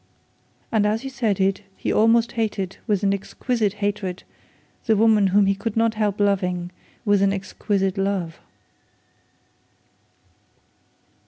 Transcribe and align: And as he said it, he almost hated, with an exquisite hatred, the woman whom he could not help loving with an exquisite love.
And 0.71 0.87
as 0.87 1.03
he 1.03 1.09
said 1.09 1.39
it, 1.39 1.61
he 1.77 1.93
almost 1.93 2.31
hated, 2.31 2.77
with 2.87 3.03
an 3.03 3.13
exquisite 3.13 3.73
hatred, 3.85 4.23
the 4.87 4.95
woman 4.95 5.27
whom 5.27 5.45
he 5.45 5.53
could 5.53 5.77
not 5.77 5.93
help 5.93 6.19
loving 6.19 6.71
with 7.05 7.21
an 7.21 7.31
exquisite 7.31 7.99
love. 7.99 8.39